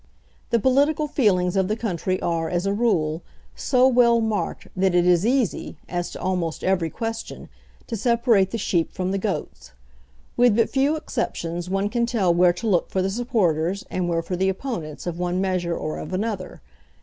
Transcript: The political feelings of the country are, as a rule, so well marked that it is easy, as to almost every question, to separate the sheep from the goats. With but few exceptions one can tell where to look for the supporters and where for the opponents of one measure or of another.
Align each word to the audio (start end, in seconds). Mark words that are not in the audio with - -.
The 0.49 0.57
political 0.59 1.07
feelings 1.07 1.55
of 1.55 1.67
the 1.67 1.75
country 1.75 2.19
are, 2.23 2.49
as 2.49 2.65
a 2.65 2.73
rule, 2.73 3.21
so 3.55 3.87
well 3.87 4.19
marked 4.19 4.67
that 4.75 4.95
it 4.95 5.05
is 5.05 5.27
easy, 5.27 5.77
as 5.87 6.09
to 6.09 6.19
almost 6.19 6.63
every 6.63 6.89
question, 6.89 7.49
to 7.85 7.95
separate 7.95 8.49
the 8.49 8.57
sheep 8.57 8.91
from 8.91 9.11
the 9.11 9.19
goats. 9.19 9.73
With 10.35 10.55
but 10.55 10.71
few 10.71 10.95
exceptions 10.95 11.69
one 11.69 11.87
can 11.87 12.07
tell 12.07 12.33
where 12.33 12.53
to 12.53 12.67
look 12.67 12.89
for 12.89 13.03
the 13.03 13.11
supporters 13.11 13.85
and 13.91 14.09
where 14.09 14.23
for 14.23 14.35
the 14.35 14.49
opponents 14.49 15.05
of 15.05 15.19
one 15.19 15.39
measure 15.39 15.77
or 15.77 15.99
of 15.99 16.13
another. 16.13 16.61